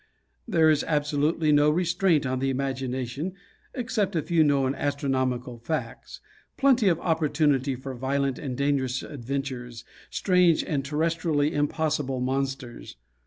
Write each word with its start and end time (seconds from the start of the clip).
There 0.47 0.71
is 0.71 0.83
absolutely 0.87 1.51
no 1.51 1.69
restraint 1.69 2.25
on 2.25 2.39
the 2.39 2.49
imagination, 2.49 3.33
except 3.75 4.15
a 4.15 4.23
few 4.23 4.43
known 4.43 4.73
astronomical 4.73 5.59
facts 5.59 6.21
plenty 6.57 6.87
of 6.87 6.99
opportunity 7.01 7.75
for 7.75 7.93
violent 7.93 8.39
and 8.39 8.57
dangerous 8.57 9.03
adventures, 9.03 9.85
strange 10.09 10.63
and 10.63 10.83
terrestrially 10.83 11.51
impossible 11.51 12.19
monsters. 12.19 12.97